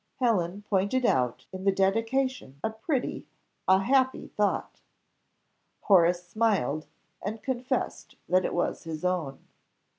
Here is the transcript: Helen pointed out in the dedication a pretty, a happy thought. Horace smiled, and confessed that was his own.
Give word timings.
Helen 0.15 0.63
pointed 0.67 1.05
out 1.05 1.45
in 1.53 1.63
the 1.63 1.71
dedication 1.71 2.59
a 2.63 2.71
pretty, 2.71 3.27
a 3.67 3.77
happy 3.83 4.29
thought. 4.29 4.81
Horace 5.81 6.27
smiled, 6.27 6.87
and 7.21 7.43
confessed 7.43 8.15
that 8.27 8.51
was 8.51 8.85
his 8.85 9.05
own. 9.05 9.45